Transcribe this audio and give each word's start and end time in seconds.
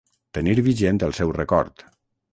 Tenir 0.37 0.55
vigent 0.69 1.03
el 1.09 1.15
seu 1.19 1.37
record. 1.37 1.89